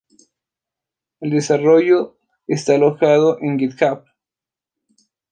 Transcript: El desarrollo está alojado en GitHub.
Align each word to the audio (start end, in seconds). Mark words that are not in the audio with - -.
El 1.19 1.29
desarrollo 1.29 2.17
está 2.47 2.73
alojado 2.73 3.37
en 3.39 3.59
GitHub. 3.59 4.05